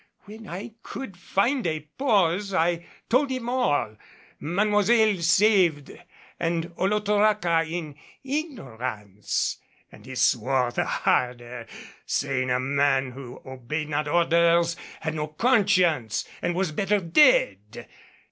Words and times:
When 0.25 0.47
I 0.49 0.71
could 0.81 1.15
find 1.15 1.67
a 1.67 1.81
pause 1.99 2.55
I 2.55 2.87
told 3.07 3.29
him 3.29 3.47
all 3.49 3.97
Mademoiselle 4.39 5.17
saved 5.17 5.91
and 6.39 6.73
Olotoraca 6.75 7.63
in 7.69 7.93
ignorance; 8.23 9.59
and 9.91 10.03
he 10.07 10.15
swore 10.15 10.71
the 10.71 10.85
harder, 10.85 11.67
saying 12.07 12.49
a 12.49 12.59
man 12.59 13.11
who 13.11 13.43
obeyed 13.45 13.89
not 13.89 14.07
orders 14.07 14.75
had 15.01 15.13
no 15.13 15.27
conscience 15.27 16.27
and 16.41 16.55
was 16.55 16.71
better 16.71 16.99
dead. 16.99 17.87